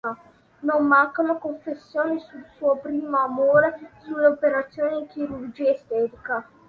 Non 0.61 0.87
mancano 0.87 1.37
confessioni 1.37 2.19
sul 2.21 2.43
suo 2.57 2.77
primo 2.77 3.15
amore 3.19 3.77
e 3.79 3.89
sulle 4.01 4.25
operazioni 4.25 5.01
di 5.01 5.07
chirurgia 5.09 5.69
estetica. 5.69 6.43